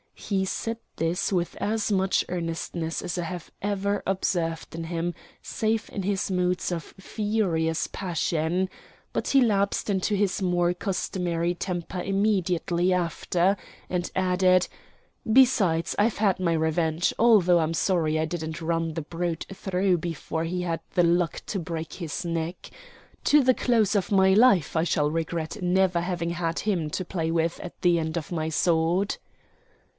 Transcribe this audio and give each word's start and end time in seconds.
He 0.15 0.45
said 0.45 0.77
this 0.95 1.31
with 1.31 1.55
as 1.57 1.91
much 1.91 2.23
earnestness 2.29 3.01
as 3.03 3.17
I 3.17 3.23
had 3.23 3.43
ever 3.61 4.01
observed 4.07 4.73
in 4.73 4.85
him 4.85 5.13
save 5.43 5.89
in 5.93 6.03
his 6.03 6.31
moods 6.31 6.71
of 6.71 6.83
furious 6.99 7.87
passion. 7.87 8.69
But 9.13 9.27
he 9.29 9.41
lapsed 9.41 9.89
into 9.89 10.15
his 10.15 10.41
more 10.41 10.73
customary 10.73 11.53
temper 11.53 12.01
immediately 12.01 12.93
after, 12.93 13.57
and 13.89 14.09
added: 14.15 14.67
"Besides, 15.31 15.95
I've 15.99 16.17
had 16.17 16.39
my 16.39 16.53
revenge, 16.53 17.13
although 17.19 17.59
I'm 17.59 17.73
sorry 17.73 18.17
I 18.17 18.25
didn't 18.25 18.61
run 18.61 18.93
the 18.93 19.03
brute 19.03 19.45
through 19.53 19.97
before 19.99 20.45
he 20.45 20.61
had 20.61 20.79
the 20.95 21.03
luck 21.03 21.41
to 21.47 21.59
break 21.59 21.93
his 21.93 22.23
neck. 22.25 22.71
To 23.25 23.43
the 23.43 23.53
close 23.53 23.95
of 23.95 24.11
my 24.11 24.33
life 24.33 24.75
I 24.77 24.83
shall 24.85 25.11
regret 25.11 25.61
never 25.61 25.99
having 26.01 26.31
had 26.31 26.59
him 26.59 26.89
to 26.91 27.03
play 27.05 27.29
with 27.31 27.59
at 27.59 27.79
the 27.81 27.99
end 27.99 28.17
of 28.17 28.31
my 28.31 28.49
sword." 28.49 29.17